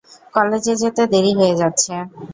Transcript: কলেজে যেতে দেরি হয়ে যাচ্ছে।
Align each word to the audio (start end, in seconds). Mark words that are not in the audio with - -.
কলেজে 0.33 0.73
যেতে 0.81 1.03
দেরি 1.13 1.31
হয়ে 1.39 1.55
যাচ্ছে। 1.61 1.93